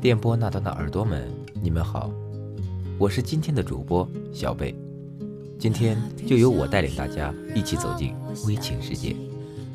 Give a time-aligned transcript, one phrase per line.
[0.00, 1.28] 电波那端的耳朵们，
[1.60, 2.10] 你们好，
[2.96, 4.74] 我是今天的主播小贝，
[5.58, 5.94] 今天
[6.26, 8.14] 就由我带领大家一起走进
[8.46, 9.14] 微情世界。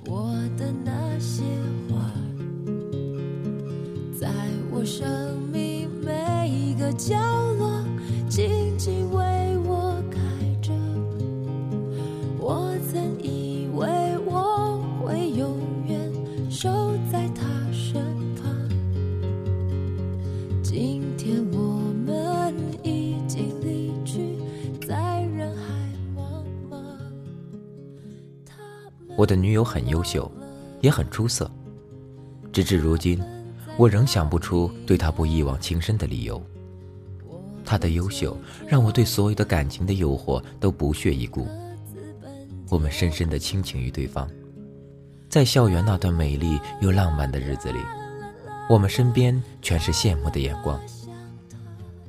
[0.08, 1.44] 我的那些
[1.88, 2.12] 话，
[4.20, 4.28] 在
[4.72, 5.08] 我生
[5.54, 7.16] 命每一个角
[7.60, 7.84] 落，
[20.66, 21.78] 今天我
[22.08, 24.36] 们已经离去，
[24.88, 25.64] 在人海
[26.16, 26.76] 茫茫。
[29.16, 30.30] 我的女友很优秀，
[30.82, 31.50] 也很出色。
[32.52, 33.24] 直至如今，
[33.78, 36.42] 我仍想不出对她不一往情深的理由。
[37.64, 38.36] 她的优秀
[38.66, 41.48] 让我对所有的感情的诱惑都不屑一顾。
[42.72, 44.28] 我们深深的倾情于对方，
[45.30, 47.78] 在校园那段美丽又浪漫的日子里。
[48.68, 50.80] 我们身边全是羡慕的眼光。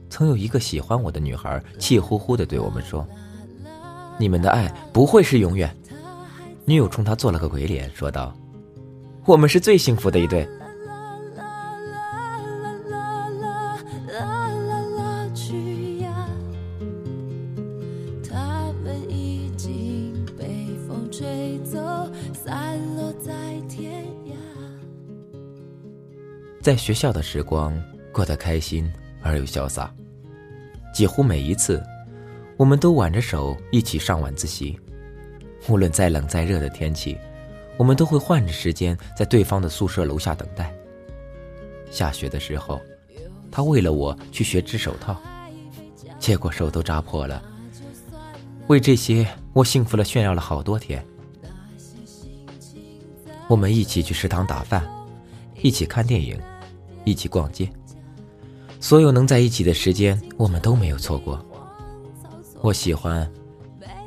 [0.08, 3.06] 曾有一个喜欢我的女孩，气呼呼地对我们说
[4.16, 5.74] ：“你们的爱不会是永远。”
[6.64, 8.34] 女友冲他做了个鬼脸，说道
[9.26, 10.48] ：“我们是最幸福的一对。”
[26.66, 27.80] 在学校的时光
[28.12, 29.88] 过得开心而又潇洒，
[30.92, 31.80] 几乎每一次，
[32.56, 34.76] 我们都挽着手一起上晚自习。
[35.68, 37.16] 无论再冷再热的天气，
[37.76, 40.74] 我们都会换着时间在对方的宿舍楼下等待。
[41.88, 42.80] 下雪的时候，
[43.48, 45.16] 他为了我去学织手套，
[46.18, 47.40] 结果手都扎破了。
[48.66, 51.00] 为这些，我幸福了炫耀了好多天。
[53.46, 54.84] 我们一起去食堂打饭，
[55.62, 56.36] 一起看电影。
[57.06, 57.70] 一起逛街，
[58.80, 61.40] 所有能在一起的时间，我们都没有错过。
[62.60, 63.30] 我喜欢，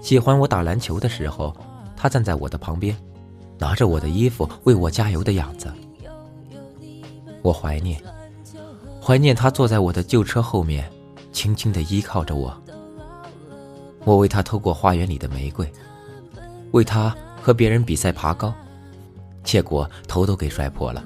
[0.01, 1.55] 喜欢我打篮球的时候，
[1.95, 2.93] 他站在我的旁边，
[3.57, 5.73] 拿着我的衣服为我加油的样子。
[7.41, 8.03] 我怀念，
[9.01, 10.91] 怀念他坐在我的旧车后面，
[11.31, 12.53] 轻轻的依靠着我。
[14.03, 15.71] 我为他偷过花园里的玫瑰，
[16.71, 18.53] 为他和别人比赛爬高，
[19.41, 21.01] 结果头都给摔破了。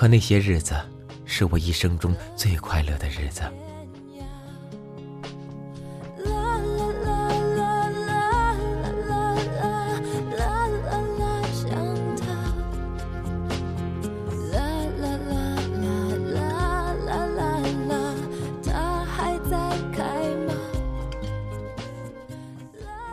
[0.00, 0.74] 可那些日子，
[1.26, 3.42] 是我一生中最快乐的日子。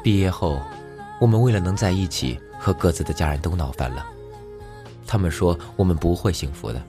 [0.01, 0.61] 毕业后，
[1.19, 4.05] 我们为了能在一起，和各自的家人都闹翻了。
[5.07, 6.79] 他们说我们不会幸福的，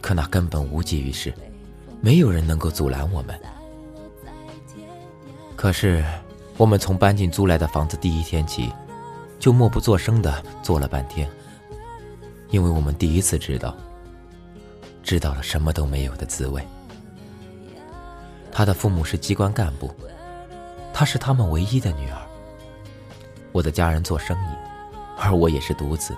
[0.00, 1.32] 可那根本无济于事，
[2.00, 3.38] 没有人能够阻拦我们。
[5.54, 6.04] 可是，
[6.56, 8.72] 我们从搬进租来的房子第一天起，
[9.38, 11.30] 就默不作声的坐了半天，
[12.50, 13.76] 因为我们第一次知道，
[15.04, 16.66] 知道了什么都没有的滋味。
[18.50, 19.94] 他的父母是机关干部，
[20.92, 22.18] 她是他们唯一的女儿。
[23.52, 24.56] 我的家人做生意，
[25.16, 26.16] 而我也是独子。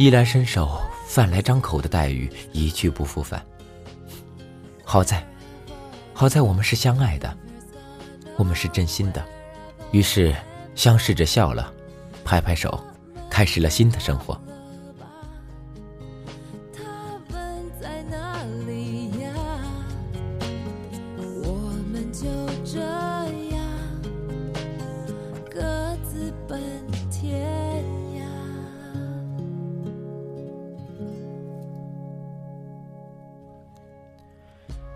[0.00, 3.44] 衣来伸手、饭来张口的待遇一去不复返。
[4.82, 5.22] 好在，
[6.14, 7.36] 好在我们是相爱的，
[8.38, 9.22] 我们是真心的，
[9.92, 10.34] 于是
[10.74, 11.70] 相视着笑了，
[12.24, 12.82] 拍拍手，
[13.28, 14.40] 开始了新的生活。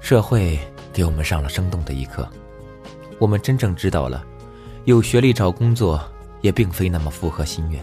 [0.04, 0.58] 社会
[0.92, 2.28] 给我们上了生动的一课，
[3.18, 4.22] 我们真正知道了，
[4.84, 5.98] 有学历找工作
[6.42, 7.82] 也并非那么符合心愿。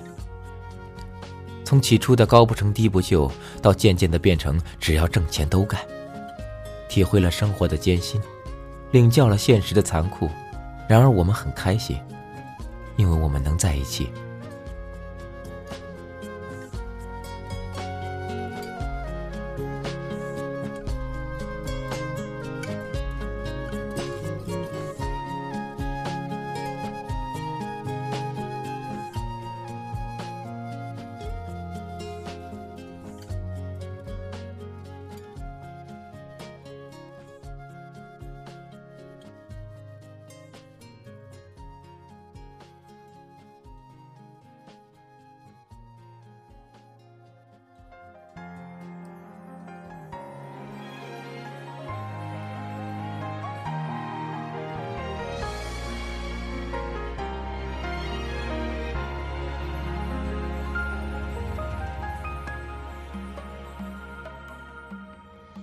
[1.65, 5.81] 从起初的高不成低不就，到渐渐的变成只要挣钱都干，
[6.87, 8.21] 体会了生活的艰辛，
[8.91, 10.29] 领教了现实的残酷。
[10.87, 11.97] 然而我们很开心，
[12.97, 14.11] 因为我们能在一起。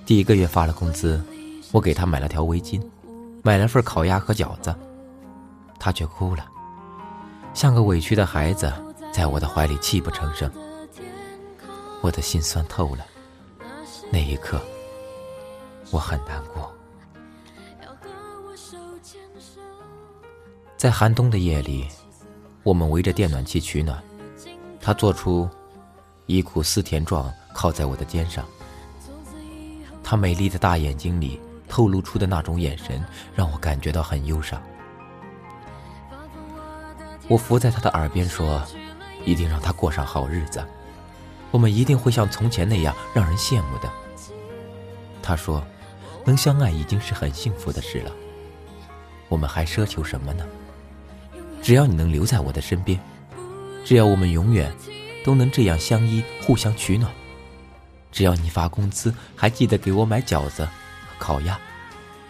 [0.09, 1.23] 第一个月发了工资，
[1.71, 2.83] 我给他买了条围巾，
[3.43, 4.75] 买了份烤鸭和饺子，
[5.79, 6.49] 他却哭了，
[7.53, 8.73] 像个委屈的孩子，
[9.13, 10.51] 在我的怀里泣不成声。
[12.01, 13.07] 我的心酸透了，
[14.11, 14.59] 那一刻，
[15.91, 16.75] 我很难过。
[20.79, 21.87] 在寒冬的夜里，
[22.63, 24.03] 我们围着电暖气取暖，
[24.81, 25.47] 他做出
[26.25, 28.43] 忆苦思甜状，靠在我的肩上。
[30.11, 31.39] 她美丽的大眼睛里
[31.69, 34.59] 透露出的那种眼神，让我感觉到很忧伤。
[37.29, 38.65] 我伏在她的耳边说
[39.27, 40.65] ：“一定让她过上好日子，
[41.51, 43.93] 我们一定会像从前那样让人羡慕的。”
[45.23, 45.63] 她说
[46.25, 48.11] ：“能相爱已经是很幸福的事了，
[49.29, 50.47] 我们还奢求什么呢？
[51.61, 52.99] 只要你能留在我的身边，
[53.85, 54.75] 只要我们永远
[55.23, 57.13] 都能这样相依，互相取暖。”
[58.11, 60.69] 只要你发工资还记得给我买饺子
[61.19, 61.59] 烤鸭，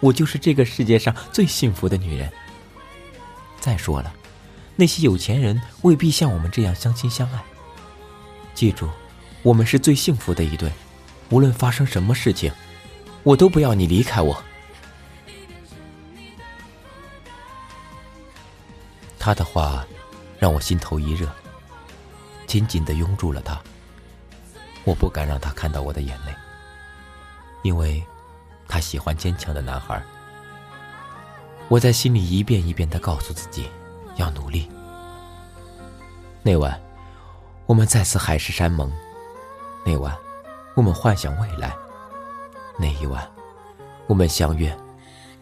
[0.01, 2.31] 我就是这个世界上最幸福的女人。
[3.61, 4.13] 再说了，
[4.77, 7.43] 那些有钱人未必像我们这样相亲相爱。
[8.55, 8.89] 记住，
[9.43, 10.71] 我们是最幸福的一对，
[11.31, 12.53] 无论发生什么事情，
[13.23, 14.43] 我都不要你离开我。
[19.19, 19.87] 他的话
[20.39, 21.29] 让我心头一热，
[22.47, 23.61] 紧紧的拥住了他。
[24.89, 26.35] 我不敢让他看到我的眼泪，
[27.61, 28.03] 因为，
[28.67, 30.03] 他喜欢坚强的男孩。
[31.69, 33.69] 我在心里一遍一遍的告诉自己，
[34.17, 34.67] 要努力。
[36.43, 36.81] 那晚，
[37.67, 38.89] 我们再次海誓山盟；
[39.85, 40.17] 那晚，
[40.75, 41.69] 我们幻想未来；
[42.79, 43.31] 那一晚，
[44.07, 44.75] 我们相约，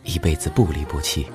[0.02, 1.30] 一辈子不离不弃。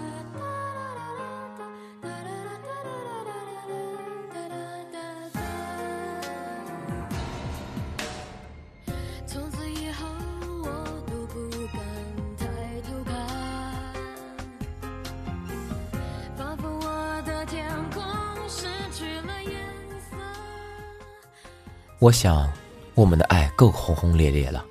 [22.01, 22.51] 我想，
[22.96, 24.65] 我们的爱够轰轰烈烈了。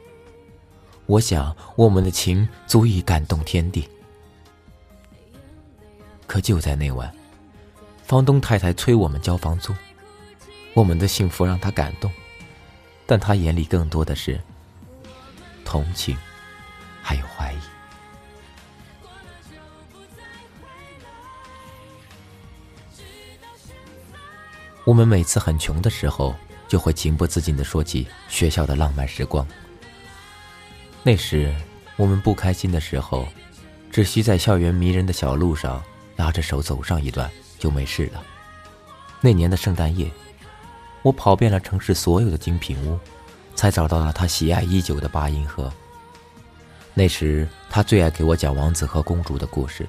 [1.07, 3.89] 我想，我们的情足以感动天地。
[6.27, 7.09] 可就在那晚，
[8.03, 9.73] 房东太太催我们交房租，
[10.75, 12.11] 我们的幸福让他感动，
[13.07, 14.41] 但他眼里更多的是
[15.65, 16.17] 同情，
[17.01, 17.59] 还有怀疑。
[24.85, 26.35] 我们每次很穷的时候。
[26.71, 29.45] 就会情不自禁地说起学校的浪漫时光。
[31.03, 31.53] 那时，
[31.97, 33.27] 我们不开心的时候，
[33.91, 35.83] 只需在校园迷人的小路上
[36.15, 38.23] 拉着手走上一段就没事了。
[39.21, 40.09] 那年的圣诞夜，
[41.03, 42.97] 我跑遍了城市所有的精品屋，
[43.57, 45.73] 才找到了他喜爱已久的八音盒。
[46.95, 49.85] 那时，他最爱给我讲王子和公主的故事。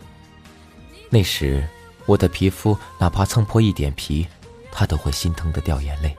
[1.11, 1.63] 那时，
[2.07, 4.25] 我的皮肤哪怕蹭破一点皮，
[4.71, 6.17] 他都会心疼的掉眼泪。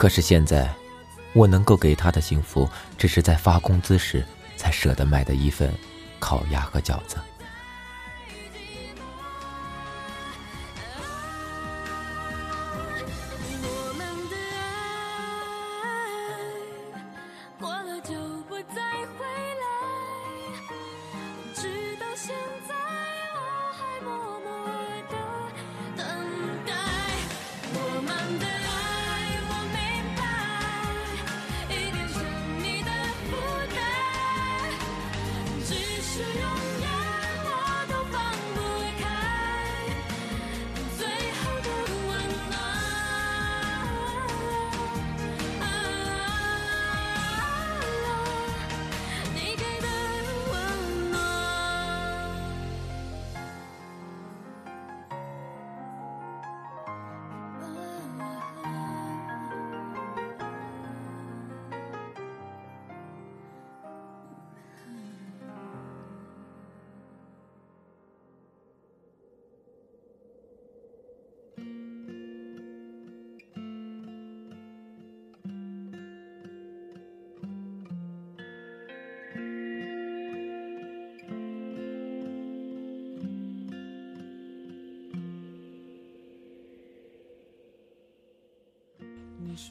[0.00, 0.66] 可是现在，
[1.34, 2.66] 我能够给他的幸福，
[2.96, 4.24] 只是在发工资时
[4.56, 5.70] 才舍得买的一份
[6.18, 7.18] 烤鸭和饺子。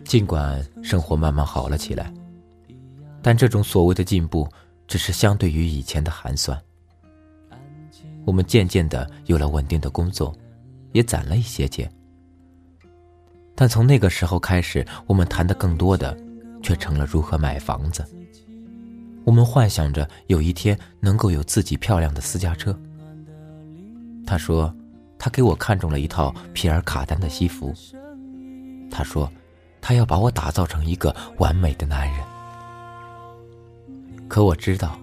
[0.06, 2.14] 尽管生活慢慢好了起来，
[3.22, 4.48] 但这种所谓的进步，
[4.88, 6.60] 只是相对于以前的寒酸。
[8.26, 10.36] 我们渐渐的有了稳定的工作，
[10.92, 11.92] 也攒了一些钱。
[13.56, 16.18] 但从那个时候开始，我们谈的更多的，
[16.62, 18.06] 却成了如何买房子。
[19.26, 22.78] 我们幻想着有一天能够有自己漂亮的私家车。
[24.26, 24.74] 他说，
[25.18, 27.74] 他给我看中了一套皮尔卡丹的西服。
[28.90, 29.32] 他说，
[29.82, 32.20] 他要把我打造成一个完美的男人。
[34.28, 35.00] 可我知道，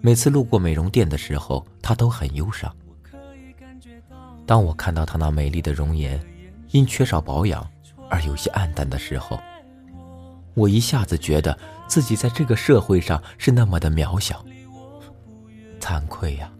[0.00, 2.74] 每次路过美容店的时候，他都很忧伤。
[4.46, 6.20] 当我看到他那美丽的容颜，
[6.70, 7.68] 因缺少保养
[8.08, 9.38] 而有些暗淡的时候，
[10.54, 14.44] 我一下子觉得自己在这个社会上是那么的渺小，
[15.80, 16.52] 惭愧呀！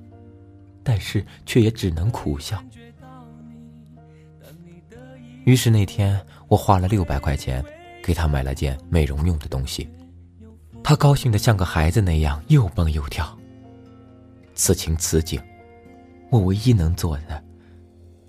[0.83, 2.63] 但是却也只能苦笑。
[5.45, 7.65] 于是那天，我花了六百块钱
[8.03, 9.89] 给他买了件美容用的东西，
[10.83, 13.37] 他高兴的像个孩子那样又蹦又跳。
[14.55, 15.41] 此情此景，
[16.31, 17.43] 我唯一能做的，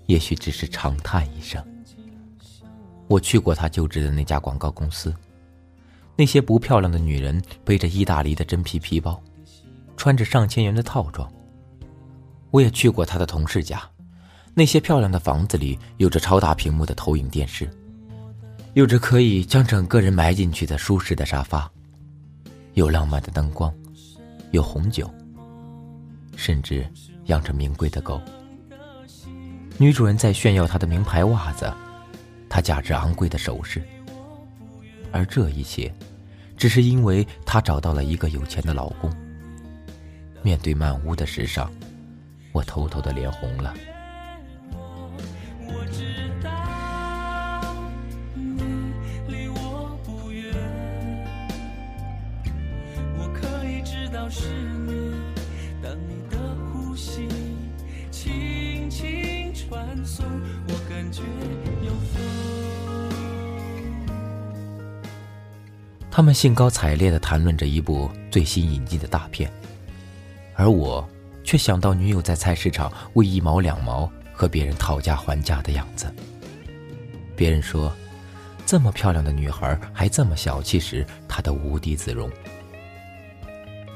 [0.06, 1.64] 也许只是长叹一声。
[3.06, 5.14] 我去过他就职的那家广告公司，
[6.16, 9.22] 那些不漂亮的女人背着意大利的真皮皮包，
[9.96, 11.32] 穿着上千元的套装。
[12.50, 13.80] 我也去过他的同事家，
[14.54, 17.70] 那些漂亮的房子里有着超大屏幕的投影电视，
[18.74, 21.70] 有着可以将整个人埋进去的舒适的沙发，
[22.74, 23.72] 有浪漫的灯光，
[24.52, 25.12] 有红酒，
[26.36, 26.86] 甚至
[27.26, 28.20] 养着名贵的狗。
[29.78, 31.72] 女主人在炫耀她的名牌袜子。
[32.50, 33.82] 她价值昂贵的首饰，
[35.12, 35.92] 而这一切，
[36.56, 39.12] 只是因为她找到了一个有钱的老公。
[40.42, 41.70] 面对满屋的时尚，
[42.52, 43.74] 我偷偷的脸红了。
[66.18, 69.48] 他们兴高采烈的谈论着一部最新引进的大片，
[70.56, 71.08] 而我
[71.44, 76.12] 却想到女友在菜市场为一毛两毛和别人讨价还价的样子。
[77.36, 77.92] 别人说，
[78.66, 82.28] 这么漂亮的女孩还这么小气时，她都无地自容。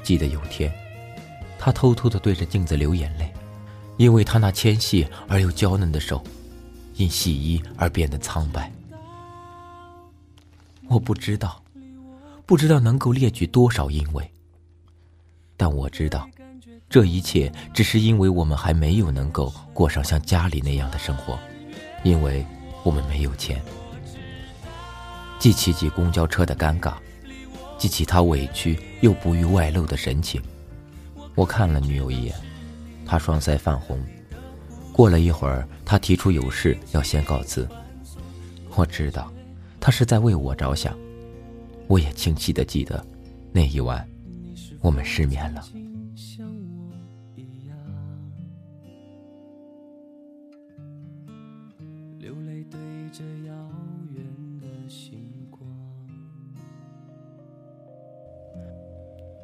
[0.01, 0.73] 记得有天，
[1.59, 3.29] 她偷偷的对着镜子流眼泪，
[3.97, 6.23] 因为她那纤细而又娇嫩的手，
[6.95, 8.71] 因洗衣而变得苍白。
[10.87, 11.61] 我不知道。
[12.45, 14.29] 不知道能够列举多少因为，
[15.55, 16.29] 但我知道，
[16.89, 21.39] 这一切只是因为我们还没有能够过上像家里那样的生活，
[22.03, 22.45] 因为
[22.83, 23.61] 我们没有钱。
[25.39, 26.93] 记起挤公交车的尴尬，
[27.77, 30.41] 记起他委屈又不欲外露的神情，
[31.35, 32.35] 我看了女友一眼，
[33.05, 33.99] 她双腮泛红。
[34.91, 37.67] 过了一会儿，她提出有事要先告辞。
[38.75, 39.31] 我知道，
[39.79, 40.95] 她是在为我着想。
[41.87, 43.05] 我也清晰的记得，
[43.51, 44.07] 那一晚，
[44.81, 45.63] 我们失眠了。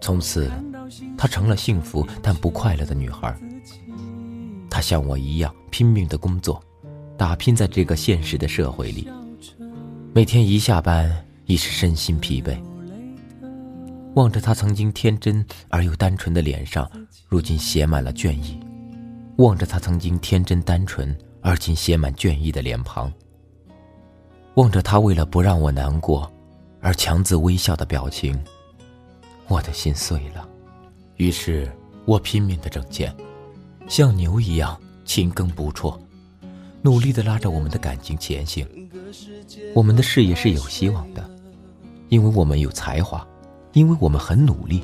[0.01, 0.50] 从此，
[1.15, 3.38] 她成了幸福但不快乐的女孩。
[4.69, 6.60] 她像我一样拼命的工作，
[7.15, 9.08] 打拼在这个现实的社会里，
[10.15, 11.28] 每天一下班。
[11.50, 12.56] 已是身心疲惫，
[14.13, 16.88] 望着他曾经天真而又单纯的脸上，
[17.27, 18.60] 如今写满了倦意；
[19.38, 23.12] 望着他曾经天真单纯而今写满倦意的脸庞；
[24.58, 26.32] 望着他为了不让我难过
[26.82, 28.39] 而强自微笑的表情，
[29.48, 30.48] 我的心碎了。
[31.15, 31.68] 于是
[32.06, 33.12] 我拼命的挣钱，
[33.88, 36.00] 像牛一样勤耕不辍，
[36.84, 38.68] 努力的拉着我们的感情前行。
[39.74, 41.27] 我们的事业是有希望的。
[42.09, 43.25] 因为我们有才华，
[43.73, 44.83] 因为我们很努力，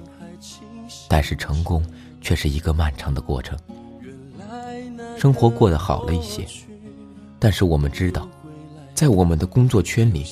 [1.08, 1.84] 但是成功
[2.22, 3.58] 却是一个漫长的过程。
[5.18, 6.46] 生活过得好了一些，
[7.40, 8.28] 但是我们知道，
[8.94, 10.26] 在我们的工作圈里，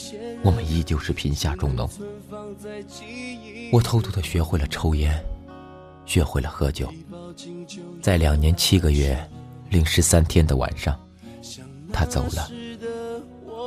[0.43, 1.89] 我们依旧是贫下中农。
[3.71, 5.19] 我偷偷的学会了抽烟，
[6.05, 6.93] 学会了喝酒，
[8.01, 9.17] 在两年七个月
[9.69, 11.00] 零十三天的晚上，
[11.91, 12.51] 他走了。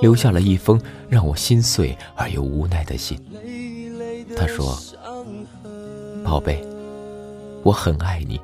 [0.00, 3.18] 留下了一封让我心碎而又无奈的信。
[4.36, 4.78] 他说
[6.24, 6.62] ：“宝贝，
[7.62, 8.40] 我很爱你，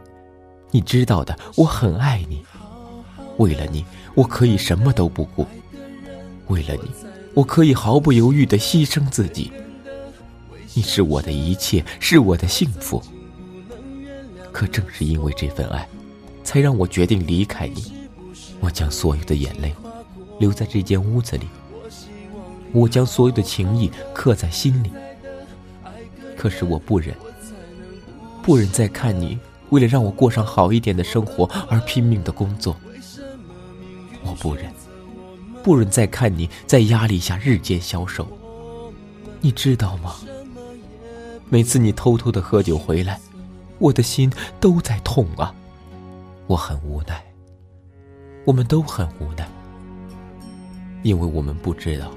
[0.71, 2.43] 你知道的，我很爱你。
[3.39, 5.45] 为了你，我可以什么都不顾；
[6.49, 6.91] 为了你，
[7.35, 9.51] 我可以毫不犹豫的牺牲自己。
[10.75, 13.03] 你是我的一切，是我的幸福。
[14.53, 15.87] 可正是因为这份爱，
[16.45, 17.93] 才让我决定离开你。
[18.61, 19.75] 我将所有的眼泪
[20.43, 21.47] 留在这间屋子里，
[22.73, 24.91] 我将所有的情谊刻在心里。
[26.37, 27.15] 可是我不忍，
[28.43, 29.39] 不忍再看你
[29.71, 32.77] 为了让我过上好一点的生活而拼命的工作。
[34.25, 34.69] 我不忍，
[35.63, 38.27] 不忍再看你在压力下日渐消瘦。
[39.41, 40.17] 你知道吗？
[41.49, 43.21] 每次你偷偷的喝酒回来，
[43.79, 45.55] 我的心都在痛啊。
[46.49, 47.25] 我很无奈。
[48.45, 49.49] 我们都很无奈，
[51.03, 52.13] 因为我们不知道，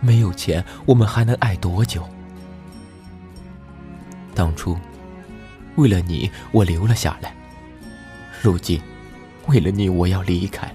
[0.00, 2.08] 没有钱，我们还能爱多久？
[4.34, 4.76] 当初，
[5.76, 7.30] 为了你，我留了下来；
[8.40, 8.80] 如今，
[9.46, 10.72] 为了你，我要离开。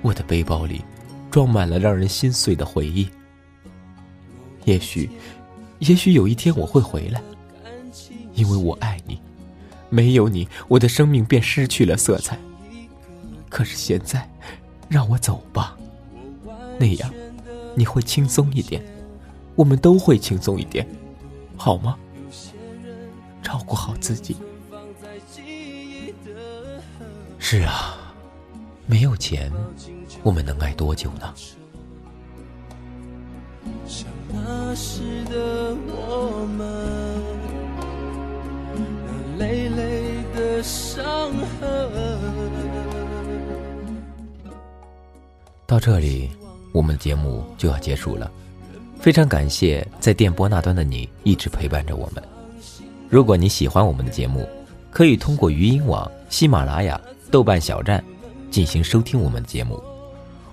[0.00, 0.82] 我的背包里，
[1.30, 3.08] 装满了让人心碎的回忆。
[4.64, 5.10] 也许，
[5.80, 7.22] 也许有一天我会回来，
[8.34, 9.20] 因为我爱你。
[9.90, 12.38] 没有你，我的生命便失去了色彩。
[13.48, 14.28] 可是现在，
[14.94, 15.76] 让我走吧，
[16.78, 17.12] 那样
[17.74, 18.80] 你会轻松一点，
[19.56, 20.86] 我们都会轻松一点，
[21.56, 21.98] 好吗？
[23.42, 24.36] 照顾好自己。
[27.40, 28.14] 是啊，
[28.86, 29.50] 没有钱，
[30.22, 31.34] 我们能爱多久呢？
[34.32, 37.20] 那时的我们，
[39.40, 42.93] 累累的伤痕。
[45.66, 46.30] 到这里，
[46.72, 48.30] 我们的节目就要结束了。
[49.00, 52.22] 非常感谢在电波那端的你一直陪伴着我们。
[53.08, 54.46] 如果你喜欢我们的节目，
[54.90, 57.00] 可以通过语音网、喜马拉雅、
[57.30, 58.02] 豆瓣小站
[58.50, 59.82] 进行收听我们的节目，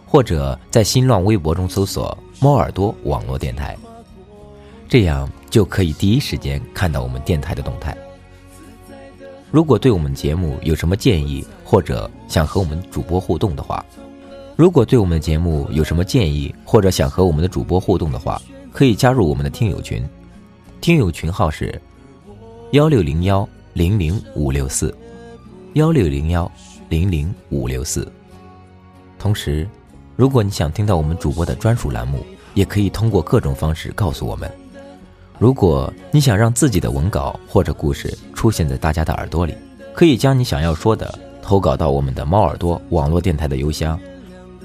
[0.06, 3.78] 或者在新浪微博中搜索“猫耳朵网络电台”，
[4.88, 7.95] 这样就可以第一时间看到我们电台的动态。
[9.52, 13.86] 如果对我们节目有什么建议，或者想和我们主播互动的话，
[14.55, 18.39] 如果对我们的节目有什么建议，或者想和我们的主播互动的话，
[18.71, 20.07] 可以加入我们的听友群，
[20.79, 21.81] 听友群号是
[22.71, 24.95] 幺六零幺零零五六四，
[25.73, 26.51] 幺六零幺
[26.89, 28.07] 零零五六四。
[29.17, 29.67] 同时，
[30.15, 34.51] 如果你想听到我们主播的专属栏目，也可以通过各种方式告诉我们。
[35.39, 39.55] 如果你想让自己的文稿或者故事出现在大家的耳朵里，
[39.93, 43.99] 可以将你想要说的投稿到我们的猫耳朵网络电台的邮箱。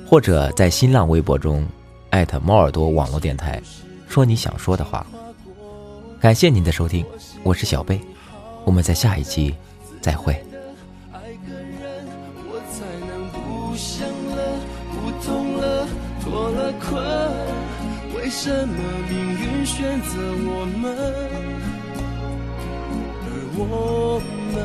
[0.09, 1.67] 或者在新浪微博中
[2.11, 3.61] 艾特猫耳朵网络电台，
[4.09, 5.05] 说你想说的话。
[6.21, 7.05] 感谢您的收听，
[7.43, 8.01] 我是小贝，
[8.65, 9.53] 我们在下一期
[10.01, 10.33] 再会。
[11.13, 12.07] 爱个人，
[12.49, 14.57] 我才能不想了，
[14.93, 15.87] 不痛了，
[16.23, 17.03] 脱了困。
[18.17, 18.75] 为什么
[19.09, 20.17] 命运选择
[20.47, 20.97] 我们，
[23.27, 24.21] 而我
[24.55, 24.57] 们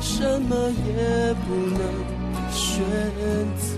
[0.00, 1.78] 什么也不能
[2.50, 2.82] 选
[3.56, 3.70] 择？